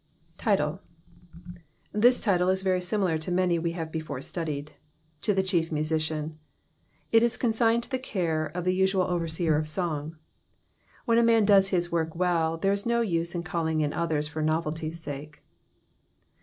Title.— 0.39 0.81
T/ds 1.93 2.25
Me 2.25 2.49
is 2.51 2.63
very 2.63 2.81
similar 2.81 3.19
to 3.19 3.31
many 3.31 3.59
vse 3.59 3.73
have 3.75 3.91
brfore 3.91 4.23
studied. 4.23 4.71
To 5.21 5.31
the 5.31 5.43
Chief 5.43 5.71
Mu 5.71 5.81
sician. 5.81 6.37
H 7.13 7.21
is 7.21 7.37
consigned 7.37 7.83
to 7.83 7.89
the 7.91 7.99
care 7.99 8.47
of 8.47 8.63
the 8.63 8.73
usual 8.73 9.03
overseer 9.03 9.57
of 9.57 9.69
song. 9.69 10.15
When 11.05 11.19
a 11.19 11.23
man 11.23 11.45
does 11.45 11.67
his 11.67 11.91
work 11.91 12.13
toefl, 12.15 12.59
there 12.63 12.71
is 12.73 12.83
no 12.87 13.01
use 13.01 13.35
in 13.35 13.43
callinq 13.43 13.83
in 13.83 13.93
others 13.93 14.27
for 14.27 14.41
novelty's 14.41 14.99
sake. 14.99 15.43